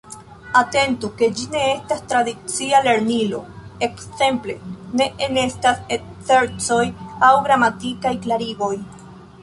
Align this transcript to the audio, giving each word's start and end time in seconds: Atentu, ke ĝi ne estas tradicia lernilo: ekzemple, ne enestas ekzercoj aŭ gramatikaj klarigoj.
Atentu, 0.59 1.09
ke 1.19 1.27
ĝi 1.39 1.43
ne 1.55 1.59
estas 1.73 1.99
tradicia 2.13 2.79
lernilo: 2.87 3.43
ekzemple, 3.89 4.55
ne 5.03 5.07
enestas 5.29 5.85
ekzercoj 6.01 6.83
aŭ 7.31 7.35
gramatikaj 7.49 8.17
klarigoj. 8.27 8.77